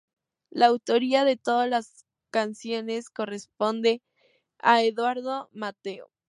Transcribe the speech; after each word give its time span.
La 0.49 0.65
autoría 0.65 1.25
de 1.25 1.37
todas 1.37 1.69
las 1.69 2.07
canciones 2.31 3.11
corresponde 3.11 4.01
a 4.57 4.81
Eduardo 4.81 5.47
Mateo. 5.51 6.09